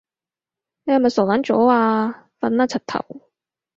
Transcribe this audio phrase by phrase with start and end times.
[0.83, 2.27] 你係咪傻撚咗啊？
[2.39, 3.05] 瞓啦柒頭